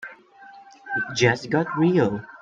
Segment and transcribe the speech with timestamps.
[0.97, 2.25] It just got real.